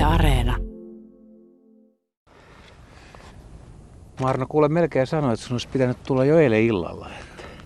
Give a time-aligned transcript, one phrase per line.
[0.00, 0.56] Yle Areena.
[4.20, 7.10] Marno, kuule melkein sanoit, että sun olisi pitänyt tulla jo eilen illalla.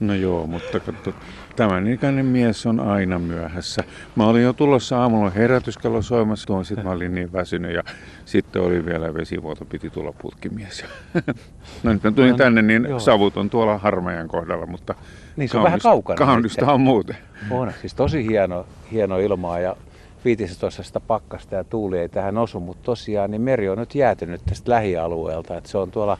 [0.00, 1.12] No joo, mutta katso,
[1.56, 3.84] tämän ikäinen mies on aina myöhässä.
[4.16, 7.82] Mä olin jo tulossa aamulla herätyskello soimassa, tuon sitten mä olin niin väsynyt ja
[8.24, 10.84] sitten oli vielä vesivuoto, piti tulla putkimies.
[11.82, 12.98] no nyt mä tulin no, tänne, niin joo.
[12.98, 14.94] savut on tuolla harmajan kohdalla, mutta
[15.36, 16.16] niin se on vähän kaukana.
[16.16, 17.16] Kaunista on muuten.
[17.50, 19.76] On, siis tosi hieno, hieno ilmaa ja
[20.24, 23.94] viitissä tuossa sitä pakkasta ja tuuli ei tähän osu, mutta tosiaan niin meri on nyt
[23.94, 26.18] jäätynyt tästä lähialueelta, että se on tuolla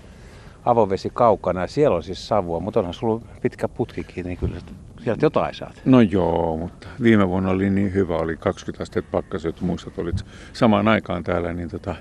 [0.65, 4.57] avovesi kaukana ja siellä on siis savua, mutta onhan sulla pitkä putkikin, niin kyllä
[5.05, 5.83] sieltä jotain saat.
[5.85, 10.89] No joo, mutta viime vuonna oli niin hyvä, oli 20 astetta pakkaset, muistat, olit samaan
[10.89, 11.95] aikaan täällä, niin tota,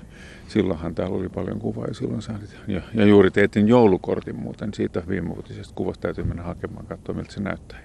[0.48, 2.56] silloinhan täällä oli paljon kuvaa ja silloin saatit.
[2.66, 7.40] Ja, ja juuri teetin joulukortin muuten siitä viimevuotisesta kuvasta, täytyy mennä hakemaan, katsoa miltä se
[7.40, 7.78] näyttää.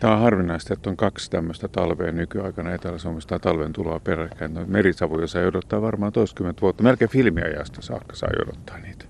[0.00, 4.54] Tämä on harvinaista, että on kaksi tämmöistä talvea nykyaikana Etelä-Suomessa talven tuloa peräkkäin.
[4.54, 6.82] No, merisavuja saa odottaa varmaan toiskymmentä vuotta.
[6.82, 9.04] Melkein filmiajasta saakka saa odottaa niitä.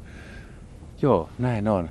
[1.02, 1.90] Joo, näin on.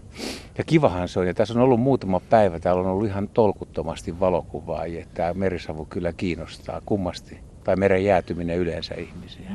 [0.58, 1.28] Ja kivahan se on.
[1.28, 2.60] Ja tässä on ollut muutama päivä.
[2.60, 4.86] Täällä on ollut ihan tolkuttomasti valokuvaa.
[4.86, 7.40] Ja tämä merisavu kyllä kiinnostaa kummasti.
[7.64, 9.50] Tai meren jäätyminen yleensä ihmisiä.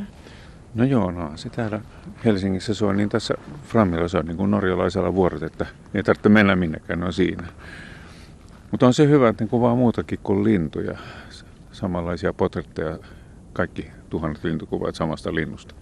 [0.75, 1.81] No joo, no se täällä
[2.25, 6.29] Helsingissä se on niin tässä Frammilla se on niin kuin norjalaisella vuorot, että ei tarvitse
[6.29, 7.47] mennä minnekään, ne on siinä.
[8.75, 10.99] Mutta on se hyvä, että ne kuvaa muutakin kuin lintuja.
[11.73, 12.99] Samanlaisia potretteja,
[13.53, 15.75] kaikki tuhannet lintukuvat samasta linnusta.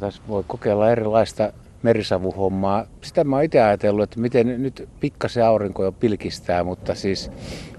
[0.00, 2.84] Tässä voi kokeilla erilaista merisavuhommaa.
[3.02, 7.30] Sitä mä oon itse ajatellut, että miten nyt pikkasen aurinko jo pilkistää, mutta siis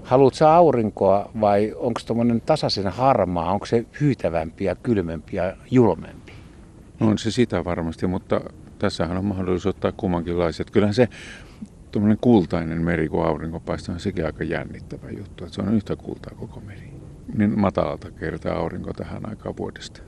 [0.02, 6.32] haluatko aurinkoa vai onko tuommoinen tasaisen harmaa, onko se hyytävämpi ja kylmempi ja julmempi?
[7.00, 8.40] No on se sitä varmasti, mutta
[8.78, 10.70] tässähän on mahdollisuus ottaa kummankinlaiset.
[10.70, 11.08] Kyllähän se
[11.90, 15.44] tuommoinen kultainen meri, kun aurinko paistaa, on sekin aika jännittävä juttu.
[15.44, 16.92] Että se on yhtä kultaa koko meri.
[17.34, 20.00] Niin matalalta kertaa aurinko tähän aikaan vuodesta.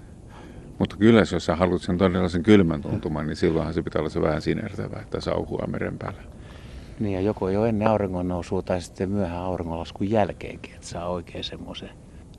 [0.79, 4.11] Mutta kyllä jos sä haluat sen todella sen kylmän tuntuman, niin silloinhan se pitää olla
[4.11, 6.23] se vähän sinertävä, että sauhua meren päällä.
[7.01, 11.45] Niin ja joko jo ennen auringon nousua tai sitten myöhään auringonlaskun jälkeenkin, että saa oikein
[11.45, 11.91] semmoisen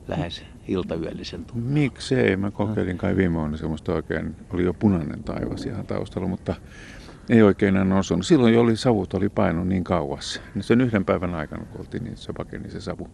[0.08, 1.72] lähes iltayöllisen tunnan.
[1.72, 2.36] Miksei?
[2.36, 6.54] Mä kokeilin kai viime vuonna semmoista oikein, oli jo punainen taivas ihan taustalla, mutta
[7.30, 8.26] ei oikein enää osunut.
[8.26, 10.40] Silloin jo oli savut oli painunut niin kauas.
[10.54, 13.08] Niin sen yhden päivän aikana, kun oltiin, niin se pakeni se savu.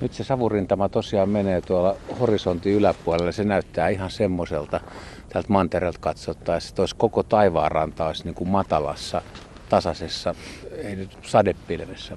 [0.00, 3.32] Nyt se savurintama tosiaan menee tuolla horisontin yläpuolelle.
[3.32, 4.80] Se näyttää ihan semmoiselta
[5.28, 9.22] täältä mantereelta katsottaessa, että olisi koko taivaanranta olisi niin kuin matalassa,
[9.68, 10.34] tasaisessa,
[10.72, 12.16] ei nyt sadepilvessä.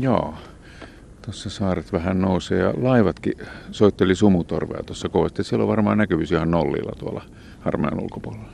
[0.00, 0.34] Joo.
[1.22, 3.34] Tuossa saaret vähän nousee ja laivatkin
[3.70, 5.44] soitteli sumutorvea tuossa kovasti.
[5.44, 7.22] Siellä on varmaan näkyvyys ihan nollilla tuolla
[7.60, 8.48] harmaan ulkopuolella.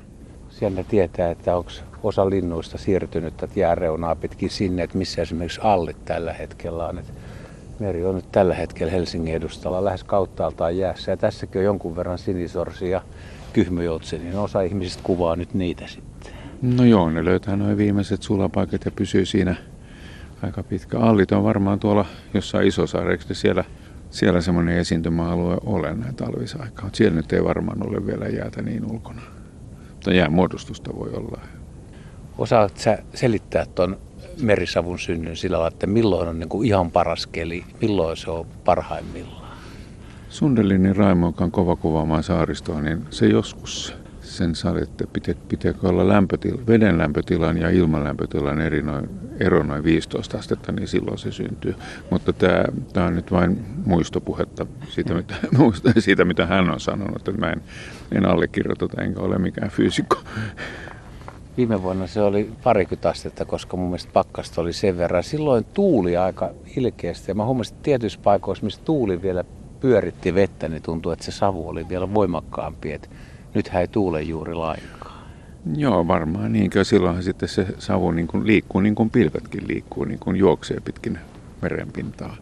[0.58, 1.70] Siellä tietää, että onko
[2.02, 6.98] osa linnuista siirtynyt tätä jääreunaa pitkin sinne, että missä esimerkiksi allit tällä hetkellä on.
[6.98, 7.12] Että
[7.78, 12.18] Meri on nyt tällä hetkellä Helsingin edustalla lähes kauttaaltaan jäässä ja tässäkin on jonkun verran
[12.18, 13.02] sinisorsia ja
[13.52, 16.32] kyhmyjoutsen, niin osa ihmisistä kuvaa nyt niitä sitten.
[16.62, 19.56] No joo, ne löytää noin viimeiset sulapaikat ja pysyy siinä
[20.42, 20.98] aika pitkä.
[20.98, 23.64] Allit on varmaan tuolla jossain Isosaareksi, siellä,
[24.10, 26.90] siellä semmoinen esiintymäalue ole näin talvisaikaa.
[26.92, 29.22] Siellä nyt ei varmaan ole vielä jäätä niin ulkona.
[30.04, 31.40] Mutta jäämuodostusta voi olla.
[32.38, 33.98] Osaat sä selittää tuon
[34.42, 38.46] merisavun synnyn sillä lailla, että milloin on niin kuin ihan paras keli, milloin se on
[38.64, 39.56] parhaimmillaan?
[40.28, 45.88] Sundelinin Raimo, joka on kova kuvaamaan saaristoa, niin se joskus sen saa, että pitä, pitääkö
[45.88, 51.18] olla lämpötila, veden lämpötilan ja ilman lämpötilan eri noin, ero noin 15 astetta, niin silloin
[51.18, 51.74] se syntyy.
[52.10, 55.34] Mutta tämä, tämä on nyt vain muistopuhetta siitä, mitä,
[55.98, 57.62] siitä, mitä hän on sanonut, että mä en,
[58.12, 60.16] en allekirjoita enkä ole mikään fyysikko.
[61.56, 65.22] Viime vuonna se oli parikymmentä astetta, koska mun mielestä pakkasta oli sen verran.
[65.22, 69.44] Silloin tuuli aika ilkeästi ja mä huomasin, että tietyissä paikoissa, missä tuuli vielä
[69.80, 72.92] pyöritti vettä, niin tuntui, että se savu oli vielä voimakkaampi.
[72.92, 73.08] Että
[73.54, 75.24] nythän ei tuule juuri lainkaan.
[75.76, 76.70] Joo, varmaan niin.
[76.82, 81.18] Silloinhan sitten se savu niin kuin liikkuu niin kuin pilvetkin liikkuu, niin kuin juoksee pitkin
[81.62, 82.36] merenpintaa.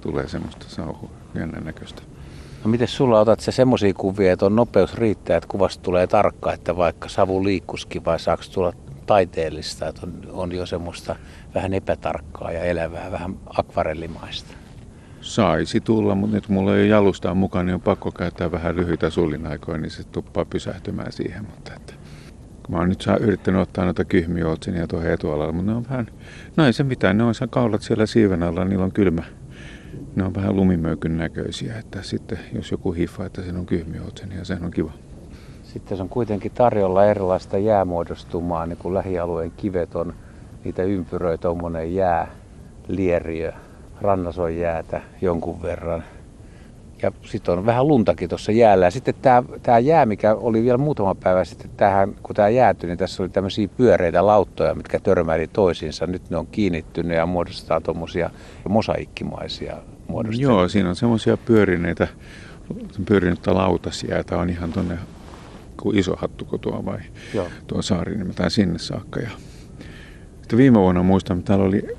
[0.00, 2.02] Tulee semmoista sauhua, jännän näköistä.
[2.64, 6.52] No miten sulla otat se semmoisia kuvia, että on nopeus riittää, että kuvasta tulee tarkka,
[6.52, 8.72] että vaikka savu liikkuskin vai saako tulla
[9.06, 11.16] taiteellista, että on, on jo semmoista
[11.54, 14.65] vähän epätarkkaa ja elävää, vähän akvarellimaista?
[15.26, 19.10] Saisi tulla, mutta nyt mulla ei ole jalustaa mukaan, niin on pakko käyttää vähän lyhyitä
[19.10, 21.44] sullinaikoja, niin se tuppaa pysähtymään siihen.
[21.44, 21.92] Mutta että,
[22.62, 26.06] kun mä oon nyt saa yrittänyt ottaa noita kyhmiöotsinia tuohon etualalla, mutta ne on vähän,
[26.56, 29.22] no ei se mitään, ne on kaulat siellä siiven alla, niillä on kylmä,
[30.16, 34.46] ne on vähän lumimöykyn näköisiä, että sitten jos joku hiffaa, että sen on kyhmiöotsen, niin
[34.46, 34.92] sen on kiva.
[35.62, 40.14] Sitten se on kuitenkin tarjolla erilaista jäämuodostumaa, niin kuin lähialueen kivet on,
[40.64, 42.28] niitä ympyröi tuommoinen jää,
[42.88, 43.52] lieriö,
[44.00, 46.04] rannas on jäätä jonkun verran.
[47.02, 48.86] ja sitten on vähän luntakin tuossa jäällä.
[48.86, 52.88] Ja sitten tämä, tämä jää, mikä oli vielä muutama päivä sitten, tähän, kun tämä jäätyi,
[52.88, 56.06] niin tässä oli tämmöisiä pyöreitä lauttoja, mitkä törmäili toisiinsa.
[56.06, 58.30] Nyt ne on kiinnittynyt ja muodostaa tuommoisia
[58.68, 59.76] mosaikkimaisia
[60.08, 60.48] muodostelmia.
[60.48, 62.08] Joo, siinä on semmoisia pyörineitä,
[63.06, 64.98] pyörinyttä lautasia, tämä on ihan tuonne
[65.76, 66.98] kuin iso hattuko tuo vai
[67.34, 67.48] Joo.
[67.66, 69.20] tuo saari nimeltään sinne saakka.
[69.20, 69.30] Ja
[70.40, 71.96] sitten viime vuonna muistan, että täällä oli,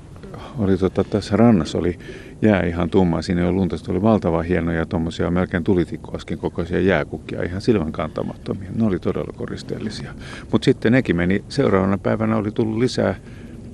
[0.58, 1.98] oli tota, tässä rannassa oli
[2.42, 7.60] jää ihan tumma, siinä ei lunta, oli valtavan hienoja tuommoisia melkein tulitikkoaskin kokoisia jääkukkia, ihan
[7.60, 8.70] silmän kantamattomia.
[8.74, 10.14] Ne oli todella koristeellisia.
[10.52, 13.14] Mutta sitten nekin meni, seuraavana päivänä oli tullut lisää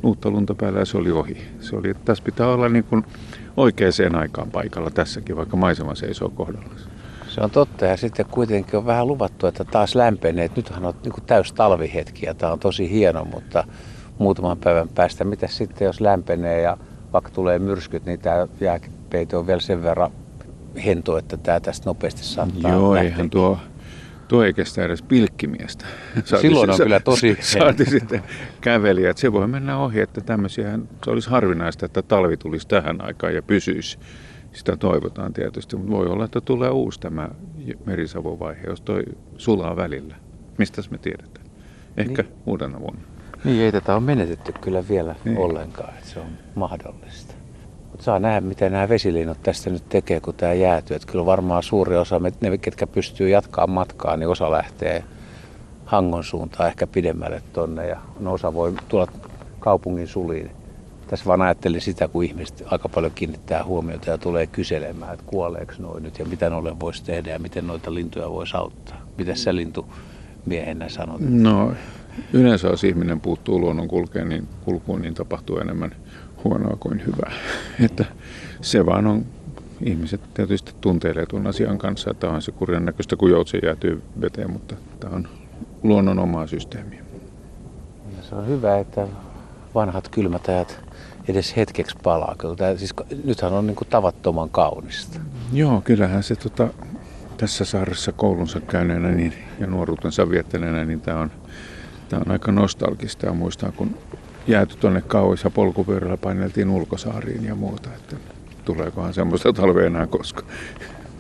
[0.03, 1.37] uutta lunta päällä ja se oli ohi.
[1.61, 3.05] Se oli, että tässä pitää olla niin kuin
[3.57, 6.75] oikeaan aikaan paikalla tässäkin, vaikka maisema seisoo kohdalla.
[7.29, 10.51] Se on totta ja sitten kuitenkin on vähän luvattu, että taas lämpenee.
[10.57, 13.65] Nythän on niin täys talvihetki ja tämä on tosi hieno, mutta
[14.19, 16.76] muutaman päivän päästä, mitä sitten jos lämpenee ja
[17.12, 20.11] vaikka tulee myrskyt, niin tämä jääpeite on vielä sen verran
[20.84, 23.58] hento, että tämä tästä nopeasti saattaa Joo, eihän tuo,
[24.28, 25.84] tuo ei kestä edes pilkkimiestä.
[26.25, 27.38] Saati Silloin on kyllä tosi...
[27.40, 28.22] Saati sitten
[28.61, 33.34] kävelijä, se voi mennä ohi, että tämmöisiä, se olisi harvinaista, että talvi tulisi tähän aikaan
[33.34, 33.99] ja pysyisi.
[34.52, 37.28] Sitä toivotaan tietysti, mutta voi olla, että tulee uusi tämä
[37.87, 39.02] merisavovaihe, jos toi
[39.37, 40.16] sulaa välillä.
[40.58, 41.46] Mistä me tiedetään?
[41.96, 42.34] Ehkä niin.
[42.46, 43.13] uudena vuonna.
[43.44, 45.38] Niin, ei tätä ole menetetty kyllä vielä niin.
[45.38, 47.35] ollenkaan, että se on mahdollista.
[47.91, 50.96] Mutta saa nähdä, miten nämä vesilinnut tästä nyt tekee, kun tämä jäätyy.
[50.96, 55.05] Että kyllä varmaan suuri osa, ne ketkä pystyy jatkaa matkaa, niin osa lähtee
[55.85, 59.06] Hangon suuntaan ehkä pidemmälle tonne ja no osa voi tulla
[59.61, 60.50] kaupungin suliin.
[61.06, 65.73] Tässä vaan ajattelin sitä, kun ihmiset aika paljon kiinnittää huomiota ja tulee kyselemään, että kuoleeko
[65.79, 69.00] noin nyt ja mitä noille voisi tehdä ja miten noita lintuja voisi auttaa.
[69.19, 69.87] Miten sä lintu
[70.47, 71.20] miehenä sanot?
[71.20, 71.73] No
[72.32, 75.94] Yleensä jos ihminen puuttuu luonnon kulkeen, niin kulkuun, niin tapahtuu enemmän
[76.44, 77.32] huonoa kuin hyvää.
[77.84, 78.05] Että
[78.61, 79.26] se vaan on,
[79.82, 84.50] ihmiset tietysti tunteilee tuon asian kanssa, että on se kurjan näköistä, kun joutsen jäätyy veteen,
[84.50, 85.28] mutta tämä on
[85.82, 87.02] luonnon omaa systeemiä.
[88.16, 89.08] Ja se on hyvä, että
[89.75, 90.81] vanhat kylmät ajat
[91.28, 92.34] edes hetkeksi palaa.
[92.38, 92.94] Kyllä tämä, siis,
[93.25, 95.20] nythän on niin kuin tavattoman kaunista.
[95.52, 96.69] Joo, kyllähän se tota,
[97.37, 101.31] tässä saaressa koulunsa käyneenä niin, ja nuoruutensa viettäneenä, niin tämä on
[102.14, 103.96] Tämä on aika nostalgista ja muistaa, kun
[104.46, 107.90] jääty tuonne kauis ja polkupyörällä paineltiin ulkosaariin ja muuta.
[107.96, 108.16] Että
[108.64, 110.46] tuleekohan semmoista talvea enää koskaan.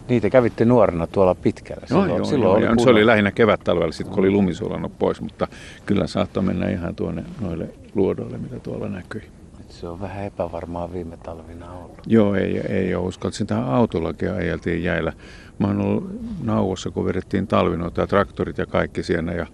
[0.08, 1.86] Niitä kävitte nuorena tuolla pitkällä.
[1.86, 5.20] Silloin, no, joo, silloin joo, oli se oli lähinnä kevät-talvella, sitten kun oli lumisulannut pois,
[5.20, 5.48] mutta
[5.86, 9.22] kyllä saattoi mennä ihan tuonne noille luodoille, mitä tuolla näkyi.
[9.68, 11.98] Se on vähän epävarmaa viime talvina ollut.
[12.06, 13.34] Joo, ei, ei ole uskallut.
[13.34, 15.12] Sitä autollakin ajeltiin jäillä.
[15.58, 16.10] Mä oon ollut
[16.42, 19.32] nauossa, kun vedettiin talvinoita ja traktorit ja kaikki siinä.
[19.32, 19.46] Ja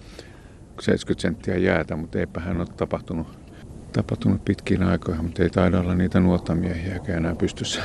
[0.80, 3.26] 70 senttiä jäätä, mutta eipä hän ole tapahtunut,
[3.92, 7.82] tapahtunut pitkiin aikoihin, mutta ei taida olla niitä nuottamiehiäkään enää pystyssä.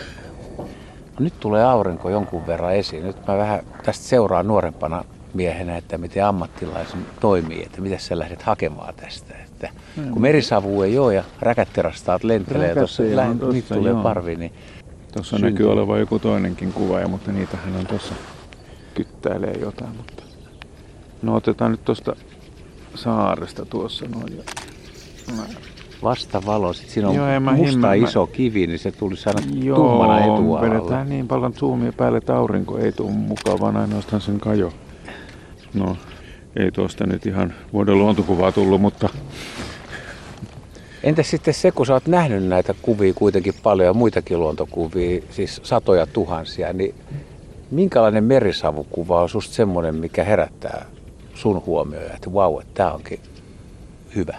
[1.19, 3.03] Nyt tulee aurinko jonkun verran esiin.
[3.03, 8.41] Nyt mä vähän tästä seuraan nuorempana miehenä, että miten ammattilaisen toimii, että miten sä lähdet
[8.41, 9.33] hakemaan tästä.
[9.45, 10.11] Että hmm.
[10.11, 13.03] kun merisavu ei ole ja räkätterastaat lentelee ja tuossa
[13.53, 14.03] nyt tulee joo.
[14.03, 14.51] parvi, niin
[15.15, 18.13] Tuossa näkyy olevan joku toinenkin kuva, ja, mutta niitähän on tuossa
[18.93, 19.95] kyttäilee jotain.
[19.97, 20.23] Mutta...
[21.21, 22.15] No otetaan nyt tuosta
[22.97, 24.37] saaresta tuossa noin.
[24.37, 24.43] Ja...
[26.03, 29.77] Vasta valo, sitten siinä on Joo, musta himmä, iso kivi, niin se tuli saada Joo,
[29.77, 30.61] tummana etualalla.
[30.61, 34.73] vedetään niin paljon zoomia päälle, että aurinko ei tule mukaan, vaan ainoastaan sen kajo.
[35.73, 35.97] No,
[36.55, 39.09] ei tuosta nyt ihan vuoden luontokuvaa tullut, mutta...
[41.03, 45.61] Entä sitten se, kun sä oot nähnyt näitä kuvia kuitenkin paljon ja muitakin luontokuvia, siis
[45.63, 46.95] satoja tuhansia, niin
[47.71, 50.85] minkälainen merisavukuva on susta semmoinen, mikä herättää
[51.35, 53.19] sun huomioon, että vau, että tämä onkin
[54.15, 54.35] hyvä?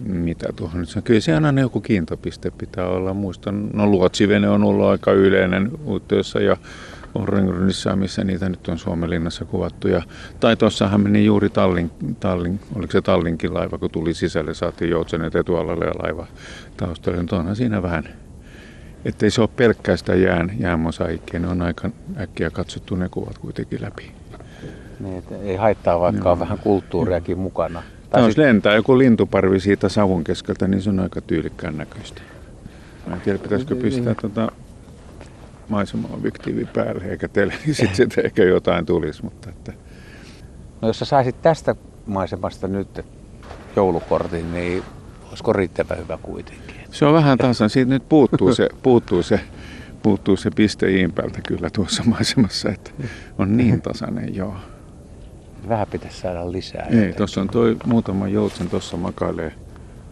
[0.00, 3.14] Mitä tuohon nyt Kyllä se aina joku kiintopiste pitää olla.
[3.14, 6.56] Muistan, no luotsivene on ollut aika yleinen uutteessa ja
[7.14, 9.88] Orrengrunissa, missä niitä nyt on Suomenlinnassa kuvattu.
[9.88, 10.02] Ja,
[10.40, 15.36] tai tuossahan meni juuri Tallin, Tallin, oliko se Tallinkin laiva, kun tuli sisälle, saatiin joutsenet
[15.36, 16.26] etualalle ja laiva
[16.76, 17.18] taustalle.
[17.18, 18.08] Mutta onhan siinä vähän,
[19.04, 23.82] ettei se ole pelkkää sitä jään, jäänmosaikkia, ne on aika äkkiä katsottu ne kuvat kuitenkin
[23.82, 24.12] läpi.
[25.00, 26.32] Niin, että ei haittaa, vaikka Joo.
[26.32, 27.82] on vähän kulttuuriakin mukana.
[28.10, 28.38] Tai jos sit...
[28.38, 32.22] lentää joku lintuparvi siitä savun keskeltä, niin se on aika tyylikkään näköistä.
[33.06, 34.52] Mä en tiedä, pitäisikö niin, pistää tuota
[35.68, 39.24] maisema-objektiivi päälle eikä tele, niin sitten sit ehkä jotain tulisi.
[39.24, 39.72] Mutta että...
[40.82, 41.74] No jos sä saisit tästä
[42.06, 43.04] maisemasta nyt
[43.76, 44.82] joulukortin, niin
[45.28, 46.76] olisiko riittävän hyvä kuitenkin?
[46.90, 47.70] Se on vähän tasan.
[47.70, 49.40] Siitä nyt puuttuu se, puuttuu se,
[50.02, 52.90] puuttuu se piste iin päältä kyllä tuossa maisemassa, että
[53.38, 54.56] on niin tasainen, joo.
[55.68, 56.86] Vähän pitäisi saada lisää.
[56.90, 59.52] Ei, tuossa on toi muutama joutsen tuossa makailee.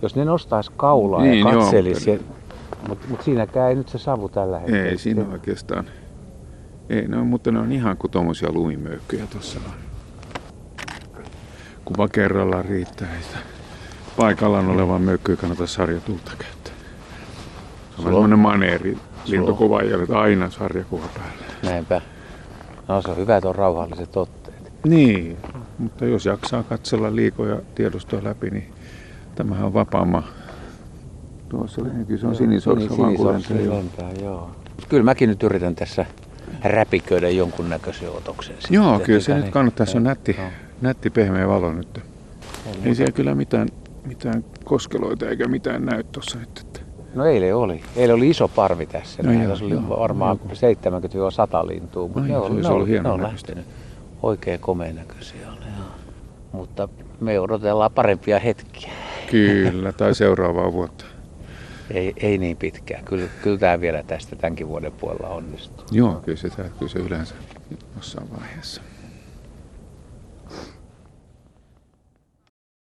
[0.03, 2.25] Jos ne nostaisi kaulaa niin, ja katselisi,
[2.89, 4.85] mutta mut siinäkään ei nyt se savu tällä hetkellä.
[4.85, 5.85] Ei siinä oikeastaan.
[6.89, 9.73] Ei, no, mutta ne on ihan kuin tuommoisia lumimöykkyjä tuossa on.
[11.85, 13.09] Kuva kerrallaan riittää.
[13.23, 13.39] Sitä
[14.17, 16.75] paikallaan olevaa möykkyä kannata sarjatulta käyttää.
[17.97, 21.45] Se on semmoinen maneeri lintokuvaajalle, aina sarjakuva päällä.
[21.63, 22.01] Näinpä.
[22.89, 24.44] No se on hyvä, että on rauhalliset otteet.
[24.85, 25.37] Niin,
[25.79, 28.73] mutta jos jaksaa katsella liikoja tiedostoa läpi, niin
[29.35, 30.23] tämähän on vapaama.
[31.49, 34.51] Tuossa lehmäkin, se on sinisorsa vaan kulentaa lentää, joo.
[34.89, 36.07] Kyllä mäkin nyt yritän tässä
[36.65, 38.55] räpiköidä jonkunnäköisen otoksen.
[38.59, 38.75] sitten.
[38.75, 39.87] Joo, kyllä se Tota nyt niin, kannattaa.
[39.87, 40.49] Se on nätti, joo.
[40.81, 41.99] nätti pehmeä valo nyt.
[41.99, 43.69] Ei Ei siellä kyllä mitään,
[44.07, 46.59] mitään koskeloita eikä mitään näy tuossa nyt.
[46.59, 46.81] Että.
[47.15, 47.81] No eilen oli.
[47.97, 49.23] Eilen oli iso parvi tässä.
[49.23, 50.55] No No, joo, joo, oli joo, varmaan joku.
[51.65, 52.03] 70-100 lintua.
[52.03, 53.53] Mutta No ne joo, on, se ne olisi on, ollut hienon ne on näköistä.
[53.57, 53.75] lähtenyt
[54.25, 55.49] oikein komeen näköisiä.
[55.49, 55.87] oli, joo.
[56.53, 56.89] Mutta
[57.21, 58.91] me odotellaan parempia hetkiä.
[59.31, 61.05] Kyllä, tai seuraavaa vuotta.
[61.91, 63.05] Ei, ei niin pitkään.
[63.05, 65.87] Kyllä, kyllä tämä vielä tästä tämänkin vuoden puolella onnistuu.
[65.91, 67.35] Joo, kyllä se, kyllä se yleensä
[67.97, 68.83] jossain vaiheessa.